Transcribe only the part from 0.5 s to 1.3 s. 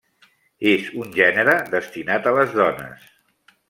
És un